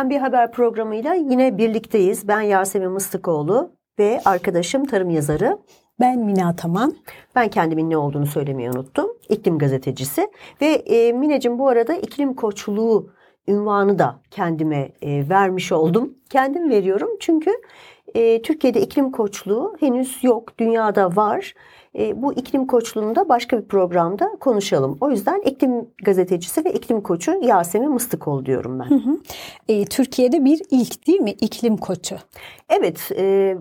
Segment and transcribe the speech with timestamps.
[0.00, 2.28] Bugünden bir haber programıyla yine birlikteyiz.
[2.28, 5.58] Ben Yasemin Mıstıkoğlu ve arkadaşım tarım yazarı.
[6.00, 6.96] Ben Mine Ataman.
[7.34, 9.10] Ben kendimin ne olduğunu söylemeyi unuttum.
[9.28, 10.28] İklim gazetecisi.
[10.60, 13.10] Ve e, Mineciğim bu arada iklim koçluğu
[13.48, 16.14] ünvanı da kendime e, vermiş oldum.
[16.30, 17.50] Kendim veriyorum çünkü
[18.14, 20.58] e, Türkiye'de iklim koçluğu henüz yok.
[20.58, 21.54] Dünyada var.
[21.98, 24.98] E, bu iklim koçluğunu da başka bir programda konuşalım.
[25.00, 28.84] O yüzden iklim gazetecisi ve iklim koçu Yasemin Mıstıkoğlu diyorum ben.
[28.84, 29.18] Hı hı.
[29.68, 32.16] E, Türkiye'de bir ilk değil mi iklim koçu?
[32.68, 33.56] Evet e,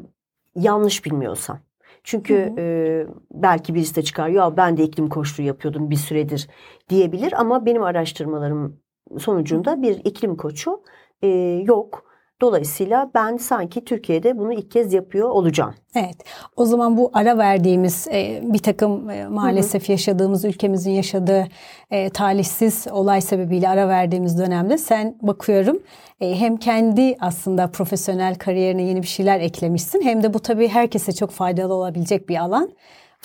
[0.56, 1.60] yanlış bilmiyorsam.
[2.04, 2.60] Çünkü hı hı.
[2.60, 6.48] E, belki birisi de çıkar ya ben de iklim koçluğu yapıyordum bir süredir
[6.90, 8.80] diyebilir ama benim araştırmalarım
[9.20, 10.82] sonucunda bir iklim koçu
[11.22, 11.28] e,
[11.66, 12.09] yok.
[12.42, 15.76] Dolayısıyla ben sanki Türkiye'de bunu ilk kez yapıyor olacağım.
[15.96, 16.16] Evet.
[16.56, 19.92] O zaman bu ara verdiğimiz e, bir takım e, maalesef hı hı.
[19.92, 21.48] yaşadığımız ülkemizin yaşadığı
[21.92, 25.80] e, talihsiz olay sebebiyle ara verdiğimiz dönemde sen bakıyorum
[26.22, 31.12] e, hem kendi aslında profesyonel kariyerine yeni bir şeyler eklemişsin hem de bu tabii herkese
[31.12, 32.72] çok faydalı olabilecek bir alan.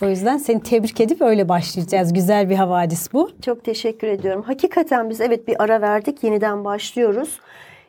[0.03, 2.13] O yüzden seni tebrik edip öyle başlayacağız.
[2.13, 3.31] Güzel bir havadis bu.
[3.43, 4.43] Çok teşekkür ediyorum.
[4.43, 6.25] Hakikaten biz evet bir ara verdik.
[6.25, 7.41] Yeniden başlıyoruz.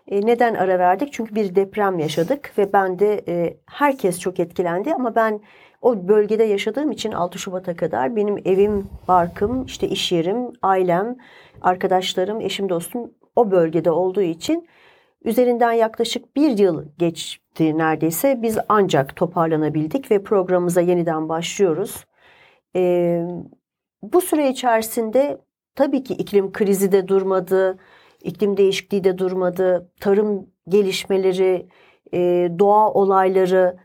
[0.07, 1.13] E, neden ara verdik?
[1.13, 5.41] Çünkü bir deprem yaşadık ve ben de e, herkes çok etkilendi ama ben
[5.81, 11.15] o bölgede yaşadığım için 6 Şubat'a kadar benim evim, barkım, işte iş yerim, ailem,
[11.61, 14.67] arkadaşlarım, eşim, dostum o bölgede olduğu için
[15.23, 18.41] üzerinden yaklaşık bir yıl geçti neredeyse.
[18.41, 22.05] Biz ancak toparlanabildik ve programımıza yeniden başlıyoruz.
[22.75, 23.21] Ee,
[24.01, 25.37] bu süre içerisinde
[25.75, 27.77] tabii ki iklim krizi de durmadı,
[28.25, 31.67] iklim değişikliği de durmadı, tarım gelişmeleri,
[32.13, 33.77] e, doğa olayları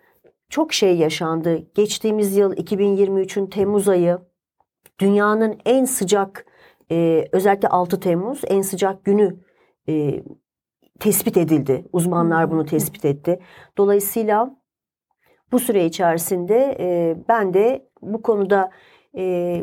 [0.49, 1.59] çok şey yaşandı.
[1.75, 4.19] Geçtiğimiz yıl 2023'ün Temmuz ayı
[5.01, 6.47] dünyanın en sıcak
[6.91, 9.41] e, özellikle 6 Temmuz en sıcak günü
[9.89, 10.23] e,
[11.01, 11.85] tespit edildi.
[11.93, 13.41] Uzmanlar bunu tespit etti.
[13.79, 14.57] Dolayısıyla
[15.53, 18.71] bu süre içerisinde e, ben de bu konuda
[19.17, 19.57] e,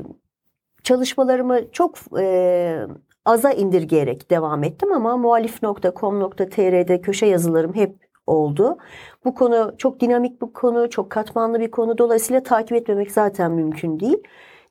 [0.83, 2.87] çalışmalarımı çok e,
[3.27, 8.77] aza indirgeyerek devam ettim ama muhalif.com.tr'de köşe yazılarım hep oldu.
[9.25, 11.97] Bu konu çok dinamik bir konu, çok katmanlı bir konu.
[11.97, 14.17] Dolayısıyla takip etmemek zaten mümkün değil.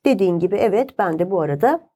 [0.05, 1.89] Dediğin gibi evet ben de bu arada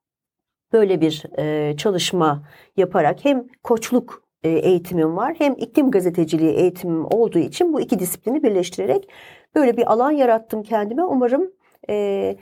[0.73, 2.43] böyle bir e, çalışma
[2.77, 8.43] yaparak hem koçluk e, eğitimim var hem iklim gazeteciliği eğitimim olduğu için bu iki disiplini
[8.43, 9.09] birleştirerek
[9.55, 11.03] böyle bir alan yarattım kendime.
[11.03, 11.51] Umarım
[11.89, 12.35] e,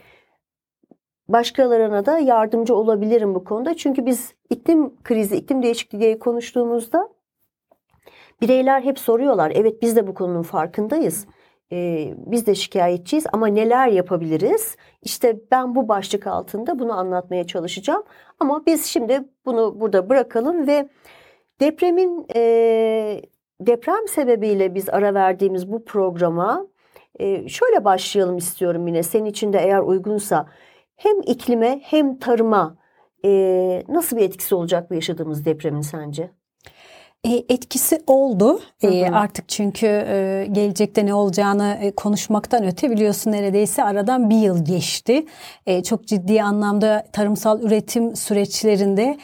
[1.29, 3.77] başkalarına da yardımcı olabilirim bu konuda.
[3.77, 7.09] Çünkü biz iklim krizi, iklim değişikliği diye konuştuğumuzda
[8.41, 9.51] bireyler hep soruyorlar.
[9.55, 11.27] Evet biz de bu konunun farkındayız.
[11.71, 14.75] Ee, biz de şikayetçiyiz ama neler yapabiliriz?
[15.01, 18.03] İşte ben bu başlık altında bunu anlatmaya çalışacağım.
[18.39, 20.89] Ama biz şimdi bunu burada bırakalım ve
[21.59, 23.21] depremin e,
[23.61, 26.67] deprem sebebiyle biz ara verdiğimiz bu programa
[27.19, 29.03] e, şöyle başlayalım istiyorum yine.
[29.03, 30.45] Senin için de eğer uygunsa
[30.99, 32.77] hem iklime hem tarıma
[33.25, 33.29] e,
[33.89, 36.31] nasıl bir etkisi olacak bu yaşadığımız depremin sence?
[37.23, 38.59] E, etkisi oldu.
[38.83, 45.25] E, artık çünkü e, gelecekte ne olacağını konuşmaktan öte biliyorsun neredeyse aradan bir yıl geçti.
[45.85, 49.17] Çok ciddi anlamda tarımsal üretim süreçlerinde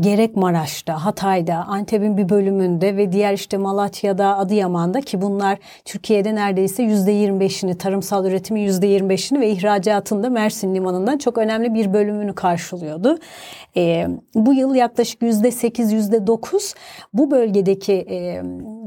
[0.00, 6.82] gerek Maraş'ta, Hatay'da, Antep'in bir bölümünde ve diğer işte Malatya'da, Adıyaman'da ki bunlar Türkiye'de neredeyse
[6.82, 13.18] yüzde 25'ini tarımsal üretimin yüzde 25'ini ve ihracatında Mersin Limanı'ndan çok önemli bir bölümünü karşılıyordu.
[14.34, 16.74] Bu yıl yaklaşık yüzde 8, yüzde 9
[17.12, 18.42] bu bölgedeki e,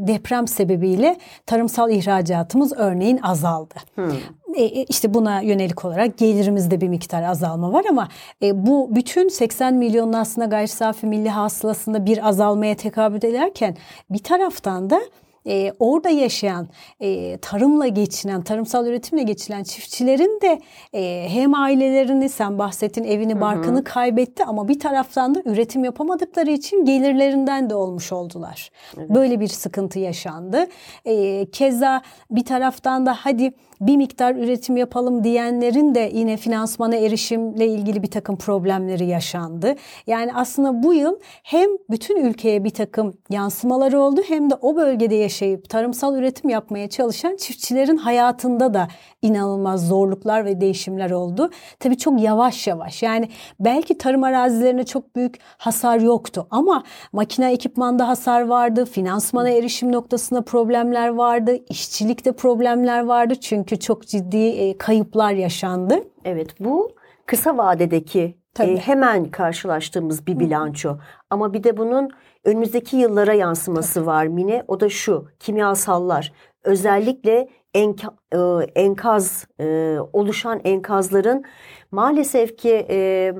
[0.08, 3.75] deprem sebebiyle tarımsal ihracatımız örneğin azaldı.
[3.96, 4.12] Hmm.
[4.56, 8.07] E, işte buna yönelik olarak gelirimizde bir miktar azalma var ama
[8.44, 13.77] e, bu bütün 80 milyonun aslında gayri safi milli hasılasında bir azalmaya tekabül ederken
[14.10, 15.01] bir taraftan da
[15.47, 16.67] e, orada yaşayan,
[16.99, 20.59] e, tarımla geçinen, tarımsal üretimle geçilen çiftçilerin de
[20.94, 23.83] e, hem ailelerini sen bahsettin evini barkını hı hı.
[23.83, 28.71] kaybetti ama bir taraftan da üretim yapamadıkları için gelirlerinden de olmuş oldular.
[28.97, 29.09] Evet.
[29.09, 30.67] Böyle bir sıkıntı yaşandı.
[31.05, 32.01] E, keza
[32.31, 38.11] bir taraftan da hadi bir miktar üretim yapalım diyenlerin de yine finansmana erişimle ilgili bir
[38.11, 39.75] takım problemleri yaşandı.
[40.07, 45.15] Yani aslında bu yıl hem bütün ülkeye bir takım yansımaları oldu hem de o bölgede
[45.38, 48.88] yaşayıp tarımsal üretim yapmaya çalışan çiftçilerin hayatında da
[49.22, 51.50] inanılmaz zorluklar ve değişimler oldu.
[51.80, 53.30] Tabii çok yavaş yavaş yani
[53.60, 60.42] belki tarım arazilerine çok büyük hasar yoktu ama makine ekipmanda hasar vardı, finansmana erişim noktasında
[60.42, 66.04] problemler vardı, işçilikte problemler vardı çünkü çok ciddi e, kayıplar yaşandı.
[66.25, 66.92] Evet bu
[67.25, 68.72] kısa vadedeki Tabii.
[68.72, 70.98] E, hemen karşılaştığımız bir bilanço.
[71.30, 72.10] Ama bir de bunun
[72.47, 74.63] önümüzdeki yıllara yansıması var Mine.
[74.67, 76.33] O da şu kimyasallar
[76.63, 78.38] özellikle enka, e,
[78.75, 81.44] enkaz e, oluşan enkazların
[81.91, 83.33] maalesef ki e,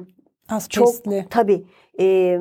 [0.70, 0.90] çok
[1.30, 1.66] tabii
[2.00, 2.40] e,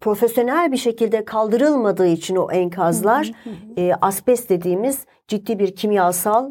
[0.00, 3.32] profesyonel bir şekilde kaldırılmadığı için o enkazlar
[3.78, 6.50] e, asbest dediğimiz ciddi bir kimyasal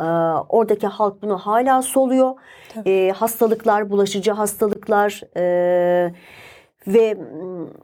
[0.00, 0.04] e,
[0.48, 2.32] oradaki halk bunu hala soluyor.
[2.74, 2.90] Tabii.
[2.90, 6.14] E, hastalıklar, bulaşıcı hastalıklar e,
[6.86, 7.16] ve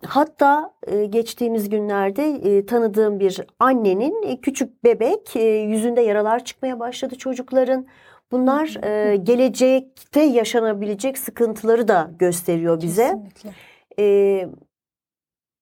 [0.06, 5.36] hatta e, geçtiğimiz günlerde e, tanıdığım bir annenin e, küçük bebek
[5.68, 7.86] yüzünde yaralar çıkmaya başladı çocukların.
[8.32, 8.66] Bunlar
[9.16, 13.22] gelecekte yaşanabilecek sıkıntıları da gösteriyor bize.
[13.34, 14.50] Kesinlikle.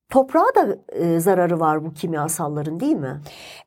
[0.09, 3.21] Toprağa da e, zararı var bu kimyasalların değil mi?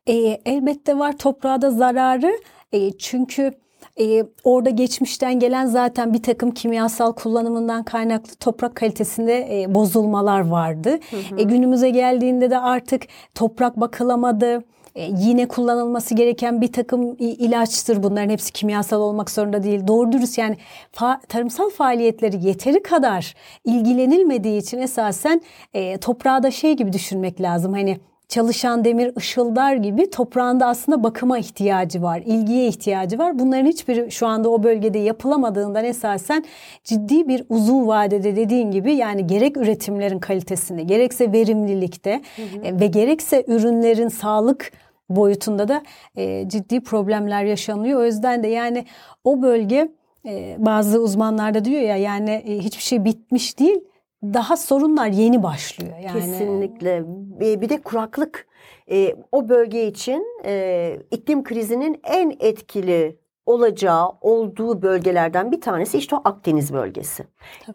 [0.06, 0.14] E,
[0.44, 2.38] elbette var toprağa da zararı.
[2.72, 3.52] E, çünkü
[4.00, 10.98] e, orada geçmişten gelen zaten bir takım kimyasal kullanımından kaynaklı toprak kalitesinde e, bozulmalar vardı.
[11.38, 13.02] E, günümüze geldiğinde de artık
[13.34, 14.64] toprak bakılamadı.
[14.94, 19.86] E, yine kullanılması gereken bir takım ilaçtır bunların hepsi kimyasal olmak zorunda değil.
[19.86, 20.56] Doğru dürüst yani
[20.94, 23.34] fa- tarımsal faaliyetleri yeteri kadar
[23.64, 25.42] ilgilenilmediği için esasen
[25.74, 27.72] e, toprağı da şey gibi düşünmek lazım.
[27.72, 27.98] Hani
[28.32, 33.38] çalışan demir ışıldar gibi toprağında aslında bakıma ihtiyacı var, ilgiye ihtiyacı var.
[33.38, 36.44] Bunların hiçbiri şu anda o bölgede yapılamadığından esasen
[36.84, 42.20] ciddi bir uzun vadede dediğin gibi yani gerek üretimlerin kalitesinde, gerekse verimlilikte
[42.62, 44.72] e, ve gerekse ürünlerin sağlık
[45.08, 45.82] boyutunda da
[46.16, 48.00] e, ciddi problemler yaşanıyor.
[48.00, 48.84] O yüzden de yani
[49.24, 49.88] o bölge
[50.26, 53.91] e, bazı uzmanlar da diyor ya yani e, hiçbir şey bitmiş değil.
[54.22, 55.98] Daha sorunlar yeni başlıyor.
[55.98, 57.02] Yani Kesinlikle.
[57.40, 58.46] Bir bir de kuraklık.
[58.90, 66.16] E, o bölge için e, iklim krizinin en etkili olacağı olduğu bölgelerden bir tanesi işte
[66.16, 67.24] o Akdeniz bölgesi.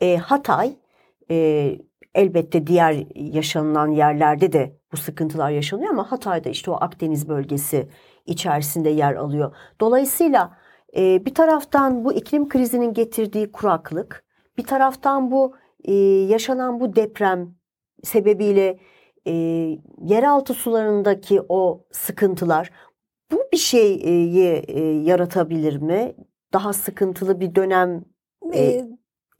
[0.01, 0.73] E, Hatay
[1.31, 1.77] e,
[2.15, 7.87] elbette diğer yaşanılan yerlerde de bu sıkıntılar yaşanıyor ama Hatay'da işte o Akdeniz bölgesi
[8.25, 9.55] içerisinde yer alıyor.
[9.79, 10.57] Dolayısıyla
[10.97, 14.23] e, bir taraftan bu iklim krizinin getirdiği kuraklık,
[14.57, 15.93] bir taraftan bu e,
[16.29, 17.55] yaşanan bu deprem
[18.03, 18.79] sebebiyle
[19.27, 19.33] e,
[20.03, 22.71] yeraltı sularındaki o sıkıntılar
[23.31, 23.99] bu bir şeyi
[24.67, 26.15] e, yaratabilir mi?
[26.53, 28.05] Daha sıkıntılı bir dönem
[28.53, 28.85] e,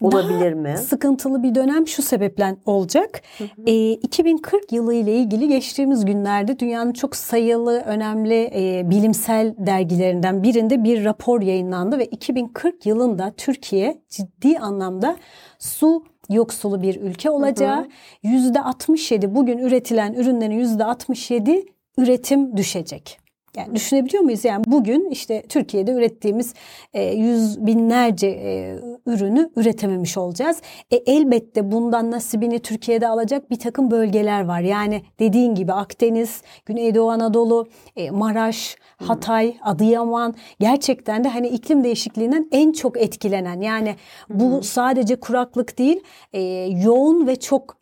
[0.01, 0.77] olabilir mi?
[0.77, 3.21] sıkıntılı bir dönem şu sebeple olacak.
[3.67, 10.83] E, 2040 yılı ile ilgili geçtiğimiz günlerde dünyanın çok sayılı önemli e, bilimsel dergilerinden birinde
[10.83, 15.17] bir rapor yayınlandı ve 2040 yılında Türkiye ciddi anlamda
[15.59, 17.87] su yoksulu bir ülke olacağı,
[18.23, 21.65] yüzde 67 bugün üretilen ürünlerin yüzde 67
[21.97, 23.19] üretim düşecek.
[23.57, 24.45] Yani düşünebiliyor muyuz?
[24.45, 26.53] Yani bugün işte Türkiye'de ürettiğimiz
[26.93, 30.61] e, yüz binlerce e, ürünü üretememiş olacağız.
[30.91, 34.61] E, elbette bundan nasibini Türkiye'de alacak bir takım bölgeler var.
[34.61, 42.47] Yani dediğin gibi Akdeniz, Güneydoğu Anadolu, e, Maraş, Hatay, Adıyaman gerçekten de hani iklim değişikliğinden
[42.51, 43.95] en çok etkilenen yani
[44.29, 45.99] bu sadece kuraklık değil
[46.33, 46.41] e,
[46.83, 47.76] yoğun ve çok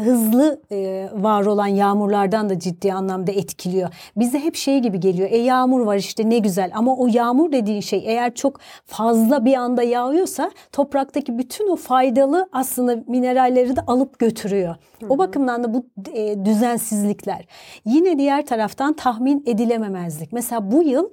[0.00, 3.88] hızlı e, var olan yağmurlardan da ciddi anlamda etkiliyor.
[4.16, 5.28] Bize hep şey gibi geliyor.
[5.30, 9.54] E yağmur var işte ne güzel ama o yağmur dediğin şey eğer çok fazla bir
[9.54, 14.76] anda yağıyorsa topraktaki bütün o faydalı aslında mineralleri de alıp götürüyor.
[15.08, 17.46] O bakımdan da bu e, düzensizlikler.
[17.84, 20.32] Yine diğer taraftan tahmin edilememezlik.
[20.32, 21.10] Mesela bu yıl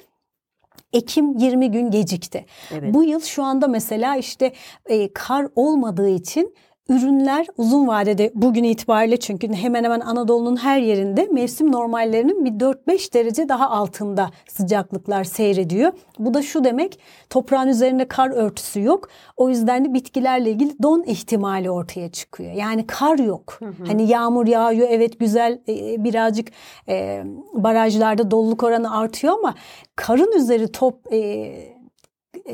[0.94, 2.46] Ekim 20 gün gecikti.
[2.72, 2.94] Evet.
[2.94, 4.54] Bu yıl şu anda mesela işte
[4.86, 6.56] e, kar olmadığı için
[6.92, 13.14] ürünler uzun vadede bugün itibariyle çünkü hemen hemen Anadolu'nun her yerinde mevsim normallerinin bir 4-5
[13.14, 15.92] derece daha altında sıcaklıklar seyrediyor.
[16.20, 19.10] Bu da şu demek toprağın üzerinde kar örtüsü yok.
[19.38, 22.54] O yüzden de bitkilerle ilgili don ihtimali ortaya çıkıyor.
[22.54, 23.60] Yani kar yok.
[23.88, 26.48] Hani yağmur yağıyor evet güzel e, birazcık
[26.88, 29.56] e, barajlarda doluluk oranı artıyor ama
[29.96, 31.52] karın üzeri top e,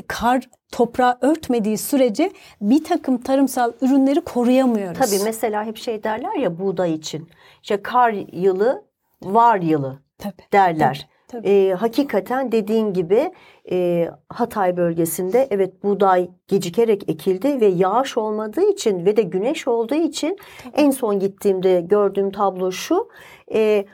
[0.06, 4.98] kar toprağı örtmediği sürece bir takım tarımsal ürünleri koruyamıyoruz.
[4.98, 7.28] Tabii mesela hep şey derler ya buğday için.
[7.62, 8.84] İşte kar yılı,
[9.22, 10.32] var yılı Tabii.
[10.52, 11.08] derler.
[11.28, 11.48] Tabii, tabii.
[11.48, 13.32] Ee, hakikaten dediğin gibi
[13.70, 19.94] e, Hatay bölgesinde evet buğday gecikerek ekildi ve yağış olmadığı için ve de güneş olduğu
[19.94, 20.38] için
[20.74, 23.08] en son gittiğimde gördüğüm tablo şu.
[23.52, 23.84] E,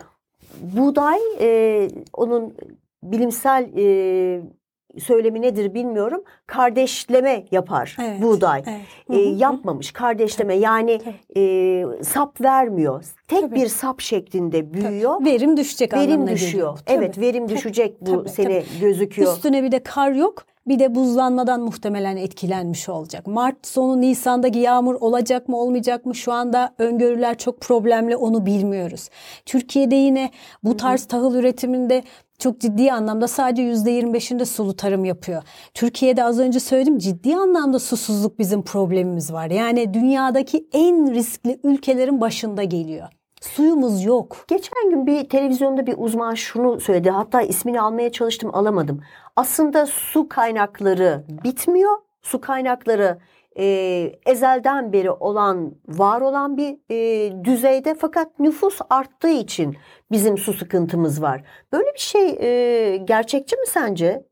[0.61, 2.55] buğday e, onun
[3.03, 4.43] bilimsel e,
[5.01, 6.25] söylemi nedir bilmiyorum.
[6.47, 8.63] Kardeşleme yapar Evet, buğday.
[8.67, 8.81] evet.
[9.11, 11.01] E, yapmamış kardeşleme yani
[11.37, 13.05] e, sap vermiyor.
[13.29, 13.55] Tek Tabii.
[13.55, 15.25] bir sap şeklinde büyüyor.
[15.25, 16.53] Verim düşecek Verim anlamına düşüyor.
[16.53, 16.79] geliyor.
[16.87, 18.81] Tabii, evet verim tabii, düşecek bu tabii, sene tabii.
[18.81, 19.33] gözüküyor.
[19.37, 20.45] Üstüne bir de kar yok.
[20.67, 23.27] Bir de buzlanmadan muhtemelen etkilenmiş olacak.
[23.27, 29.09] Mart sonu Nisan'daki yağmur olacak mı olmayacak mı şu anda öngörüler çok problemli onu bilmiyoruz.
[29.47, 30.31] Türkiye'de yine
[30.63, 32.03] bu tarz tahıl üretiminde
[32.39, 35.43] çok ciddi anlamda sadece %25'inde sulu tarım yapıyor.
[35.75, 39.51] Türkiye'de az önce söyledim ciddi anlamda susuzluk bizim problemimiz var.
[39.51, 43.09] Yani dünyadaki en riskli ülkelerin başında geliyor.
[43.41, 44.45] Suyumuz yok.
[44.49, 47.11] Geçen gün bir televizyonda bir uzman şunu söyledi.
[47.11, 49.01] Hatta ismini almaya çalıştım alamadım.
[49.37, 51.97] Aslında su kaynakları bitmiyor.
[52.23, 53.19] Su kaynakları
[53.59, 53.65] e,
[54.27, 59.77] ezelden beri olan, var olan bir e, düzeyde fakat nüfus arttığı için
[60.11, 61.43] bizim su sıkıntımız var.
[61.73, 64.25] Böyle bir şey e, gerçekçi mi sence?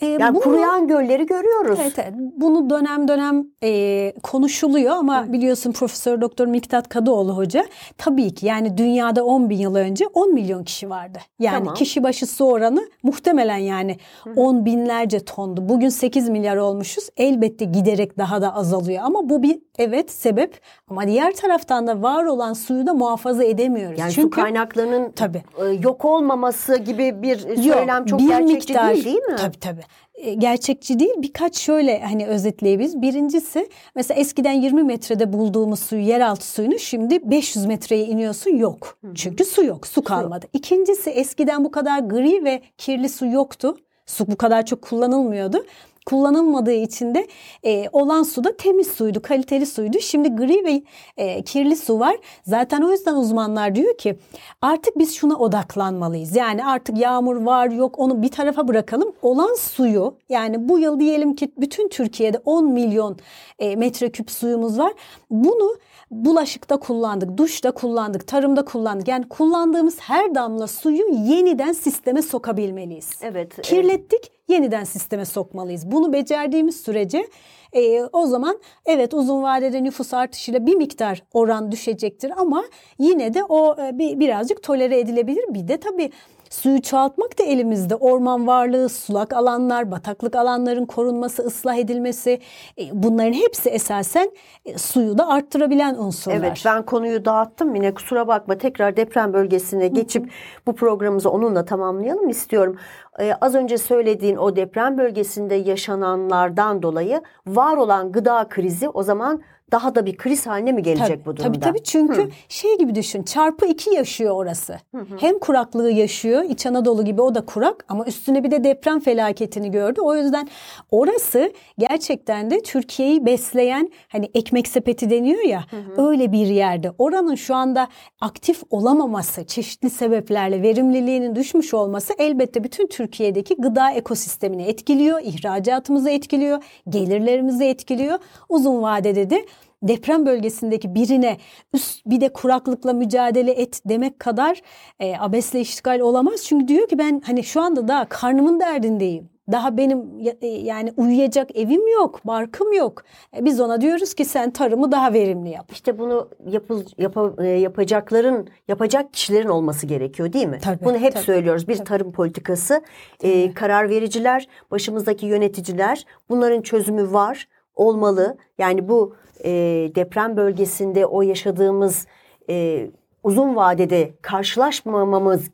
[0.00, 1.78] E, Yani bunu- kuruyan gölleri görüyoruz.
[1.82, 2.12] Evet, evet.
[2.36, 7.64] Bunu dönem dönem e, konuşuluyor ama biliyorsun Profesör Doktor Miktat Kadıoğlu Hoca
[7.98, 11.18] tabii ki yani dünyada 10 bin yıl önce 10 milyon kişi vardı.
[11.38, 11.74] Yani Tamam.
[11.74, 13.96] kişi başı su oranı muhtemelen yani
[14.36, 15.68] 10 binlerce tondu.
[15.68, 17.08] Bugün 8 milyar olmuşuz.
[17.16, 20.60] Elbette giderek daha da azalıyor ama bu bir evet sebep
[20.90, 23.98] ama diğer taraftan da var olan suyu da muhafaza edemiyoruz.
[23.98, 25.42] Yani su Çünkü kaynaklarının Tabii.
[25.60, 29.36] e, yok olmaması gibi bir söylem çok bir gerçekçi miktar- değil değil mi?
[29.36, 29.85] Tabii tabii.
[30.14, 31.14] E, Gerçekçi değil.
[31.18, 33.02] Birkaç şöyle hani özetleyebiliriz.
[33.02, 38.98] Birincisi mesela eskiden 20 metrede bulduğumuz suyu, yeraltı suyunu şimdi 500 metreye iniyorsun yok.
[39.14, 40.46] Çünkü su yok, su kalmadı.
[40.52, 43.76] İkincisi eskiden bu kadar gri ve kirli su yoktu.
[44.06, 45.66] Su bu kadar çok kullanılmıyordu.
[46.06, 47.26] Kullanılmadığı için de
[47.64, 49.98] e, olan su da temiz suydu, kaliteli suydu.
[50.00, 50.82] Şimdi gri ve
[51.16, 52.16] e, kirli su var.
[52.44, 54.18] Zaten o yüzden uzmanlar diyor ki
[54.62, 56.36] artık biz şuna odaklanmalıyız.
[56.36, 59.12] Yani artık yağmur var yok onu bir tarafa bırakalım.
[59.22, 63.16] Olan suyu yani bu yıl diyelim ki bütün Türkiye'de 10 milyon
[63.58, 64.92] e, metreküp suyumuz var.
[65.30, 65.76] Bunu
[66.10, 69.08] bulaşıkta kullandık, duşta kullandık, tarımda kullandık.
[69.08, 73.10] Yani kullandığımız her damla suyu yeniden sisteme sokabilmeliyiz.
[73.22, 73.58] Evet.
[73.58, 75.90] e, Kirlettik, yeniden sisteme sokmalıyız.
[75.90, 77.28] Bunu becerdiğimiz sürece
[77.72, 82.64] e, o zaman evet uzun vadede nüfus artışıyla bir miktar oran düşecektir ama
[82.98, 85.44] yine de o e, bir, birazcık tolere edilebilir.
[85.54, 86.10] Bir de tabii
[86.50, 87.94] suyu çoğaltmak da elimizde.
[87.94, 92.40] Orman varlığı, sulak alanlar, bataklık alanların korunması, ıslah edilmesi
[92.78, 94.30] e, bunların hepsi esasen
[94.64, 96.36] e, suyu da arttırabilen unsurlar.
[96.36, 100.30] Evet ben konuyu dağıttım yine kusura bakma tekrar deprem bölgesine geçip
[100.66, 102.76] bu programımızı onunla tamamlayalım istiyorum.
[103.18, 109.42] Ee, az önce söylediğin o deprem bölgesinde yaşananlardan dolayı var olan gıda krizi o zaman
[109.72, 111.42] daha da bir kriz haline mi gelecek Tabii, bu durumda?
[111.42, 114.78] Tabii tabii çünkü şey gibi düşün çarpı iki yaşıyor orası.
[115.20, 119.70] Hem kuraklığı yaşıyor İç Anadolu gibi o da kurak ama üstüne bir de deprem felaketini
[119.70, 120.00] gördü.
[120.00, 120.48] O yüzden
[120.90, 125.64] orası gerçekten de Türkiye'yi besleyen hani ekmek sepeti deniyor ya
[125.96, 126.92] öyle bir yerde.
[126.98, 127.88] Oranın şu anda
[128.20, 136.62] aktif olamaması çeşitli sebeplerle verimliliğinin düşmüş olması elbette bütün Türkiye'deki gıda ekosistemini etkiliyor, ihracatımızı etkiliyor,
[136.88, 138.18] gelirlerimizi etkiliyor.
[138.48, 139.46] Uzun vadede de
[139.88, 141.36] deprem bölgesindeki birine
[141.74, 144.62] üst bir de kuraklıkla mücadele et demek kadar
[145.00, 146.44] e, abesle iştigal olamaz.
[146.44, 149.28] Çünkü diyor ki ben hani şu anda daha karnımın derdindeyim.
[149.52, 150.04] Daha benim
[150.40, 153.02] e, yani uyuyacak evim yok, barkım yok.
[153.36, 155.72] E, biz ona diyoruz ki sen tarımı daha verimli yap.
[155.72, 160.58] İşte bunu yapıl, yapa- e, yapacakların, yapacak kişilerin olması gerekiyor değil mi?
[160.62, 161.68] Tabii, bunu hep tabii, söylüyoruz.
[161.68, 162.82] Bir tarım politikası,
[163.22, 168.36] e, karar vericiler, başımızdaki yöneticiler bunların çözümü var, olmalı.
[168.58, 169.50] Yani bu e,
[169.94, 172.06] deprem bölgesinde o yaşadığımız
[172.50, 172.86] e,
[173.22, 175.50] uzun vadede karşılaşmamamız,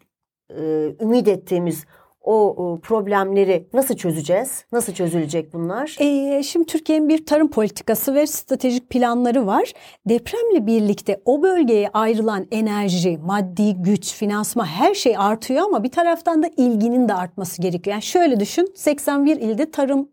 [0.50, 1.84] e, ümit ettiğimiz
[2.24, 4.64] o, problemleri nasıl çözeceğiz?
[4.72, 5.96] Nasıl çözülecek bunlar?
[6.00, 9.72] Ee, şimdi Türkiye'nin bir tarım politikası ve stratejik planları var.
[10.08, 16.42] Depremle birlikte o bölgeye ayrılan enerji, maddi güç, finansma her şey artıyor ama bir taraftan
[16.42, 17.94] da ilginin de artması gerekiyor.
[17.94, 20.08] Yani şöyle düşün 81 ilde tarım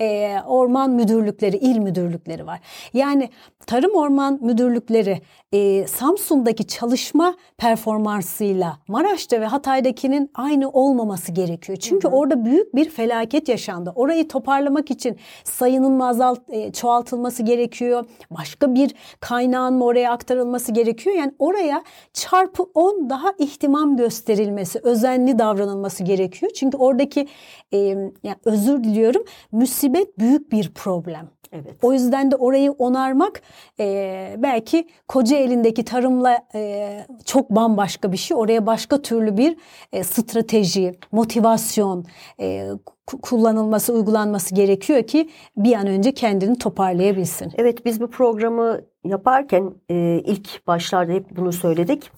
[0.00, 2.60] e, orman müdürlükleri, il müdürlükleri var.
[2.92, 3.30] Yani
[3.66, 5.20] tarım orman müdürlükleri
[5.52, 11.78] e, Samsun'daki çalışma performansıyla Maraş'ta ve Hatay'dakinin aynı olmaması gerekiyor.
[11.78, 13.92] Çünkü orada büyük bir felaket yaşandı.
[13.94, 18.04] Orayı toparlamak için sayının mı azalt, e, çoğaltılması gerekiyor.
[18.30, 21.16] Başka bir kaynağın mı oraya aktarılması gerekiyor.
[21.16, 26.52] Yani oraya çarpı 10 daha ihtimam gösterilmesi, özenli davranılması gerekiyor.
[26.54, 27.28] Çünkü oradaki
[27.72, 27.78] e,
[28.22, 31.28] yani özür diliyorum müsibet büyük bir problem.
[31.52, 31.74] Evet.
[31.82, 33.42] O yüzden de orayı onarmak
[33.80, 36.90] e, belki koca elindeki tarımla e,
[37.24, 38.36] çok bambaşka bir şey.
[38.36, 39.56] Oraya başka türlü bir
[39.92, 42.04] e, strateji, motivasyon
[42.40, 42.68] e,
[43.06, 47.52] ku- kullanılması, uygulanması gerekiyor ki bir an önce kendini toparlayabilsin.
[47.56, 52.10] Evet biz bu programı yaparken e, ilk başlarda hep bunu söyledik.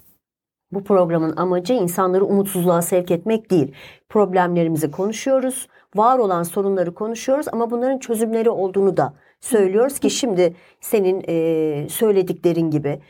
[0.73, 3.75] Bu programın amacı insanları umutsuzluğa sevk etmek değil.
[4.09, 5.69] Problemlerimizi konuşuyoruz.
[5.97, 12.71] var olan sorunları konuşuyoruz ama bunların çözümleri olduğunu da söylüyoruz ki şimdi senin e, söylediklerin
[12.71, 13.00] gibi.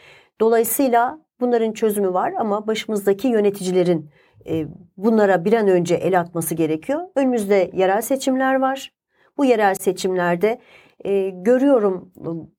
[0.40, 4.10] Dolayısıyla bunların çözümü var ama başımızdaki yöneticilerin
[4.48, 4.66] e,
[4.96, 7.00] bunlara bir an önce el atması gerekiyor.
[7.16, 8.92] Önümüzde yerel seçimler var.
[9.38, 10.60] Bu yerel seçimlerde
[11.04, 12.12] e, görüyorum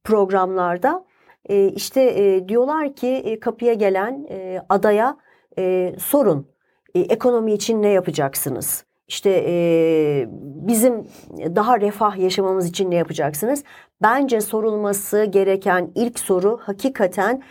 [0.04, 1.06] programlarda
[1.50, 5.18] e, işte e, diyorlar ki e, kapıya gelen e, adaya
[5.58, 6.48] e, sorun
[6.96, 8.86] e, ekonomi için ne yapacaksınız?
[9.08, 10.26] İşte e,
[10.68, 11.08] bizim
[11.56, 13.64] daha refah yaşamamız için ne yapacaksınız?
[14.02, 17.44] Bence sorulması gereken ilk soru hakikaten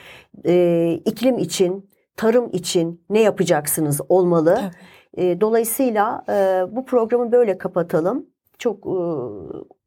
[0.47, 4.71] e, iklim için, tarım için ne yapacaksınız olmalı.
[5.17, 8.27] E, dolayısıyla e, bu programı böyle kapatalım.
[8.59, 8.99] Çok e,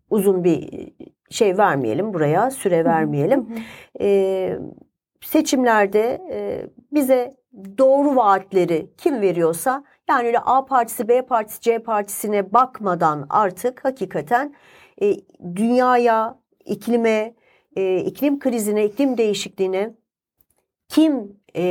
[0.09, 0.69] uzun bir
[1.29, 3.47] şey vermeyelim buraya, süre vermeyelim.
[4.01, 4.59] E,
[5.21, 7.35] seçimlerde e, bize
[7.77, 14.55] doğru vaatleri kim veriyorsa yani öyle A partisi, B partisi, C partisine bakmadan artık hakikaten
[15.01, 15.15] e,
[15.55, 17.33] dünyaya, iklime,
[17.75, 19.93] e, iklim krizine, iklim değişikliğine
[20.87, 21.61] kim e,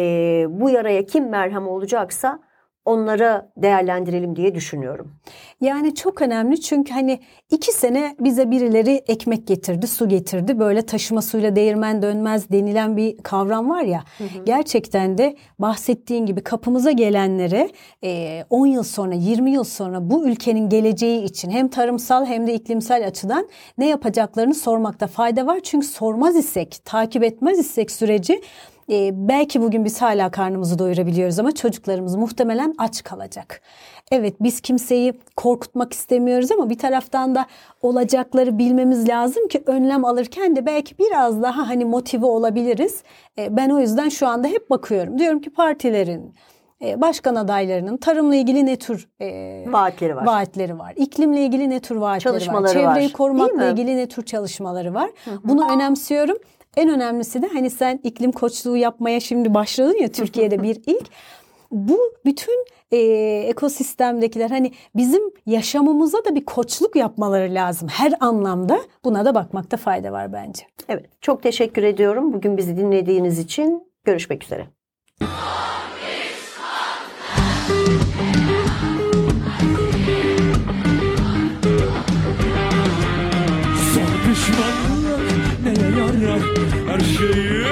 [0.49, 2.40] bu yaraya kim merhem olacaksa
[2.84, 5.12] onlara değerlendirelim diye düşünüyorum.
[5.60, 10.58] Yani çok önemli çünkü hani iki sene bize birileri ekmek getirdi, su getirdi.
[10.58, 14.04] Böyle taşıma suyla değirmen dönmez denilen bir kavram var ya.
[14.18, 14.44] Hı hı.
[14.44, 17.70] Gerçekten de bahsettiğin gibi kapımıza gelenlere
[18.50, 23.06] 10 yıl sonra, 20 yıl sonra bu ülkenin geleceği için hem tarımsal hem de iklimsel
[23.06, 23.48] açıdan
[23.78, 25.60] ne yapacaklarını sormakta fayda var.
[25.62, 28.40] Çünkü sormaz isek, takip etmez isek süreci
[28.90, 33.60] e, belki bugün biz hala karnımızı doyurabiliyoruz ama çocuklarımız muhtemelen aç kalacak.
[34.10, 37.46] Evet biz kimseyi korkutmak istemiyoruz ama bir taraftan da
[37.82, 43.02] olacakları bilmemiz lazım ki önlem alırken de belki biraz daha hani motive olabiliriz.
[43.38, 45.18] E, ben o yüzden şu anda hep bakıyorum.
[45.18, 46.34] Diyorum ki partilerin,
[46.82, 50.26] e, başkan adaylarının tarımla ilgili ne tür e, vaatleri var.
[50.26, 50.92] Vaatleri var.
[50.97, 52.94] İklimle ilgili ne tür vaatleri çalışmaları var.
[52.94, 53.12] Çevreyi var.
[53.12, 55.10] korumakla ilgili ne tür çalışmaları var.
[55.25, 55.38] Hı hı.
[55.44, 56.36] Bunu önemsiyorum.
[56.76, 61.06] En önemlisi de hani sen iklim koçluğu yapmaya şimdi başladın ya Türkiye'de bir ilk.
[61.71, 62.99] Bu bütün e,
[63.49, 67.89] ekosistemdekiler hani bizim yaşamımıza da bir koçluk yapmaları lazım.
[67.89, 70.63] Her anlamda buna da bakmakta fayda var bence.
[70.89, 73.93] Evet çok teşekkür ediyorum bugün bizi dinlediğiniz için.
[74.04, 74.67] Görüşmek üzere.
[87.32, 87.63] you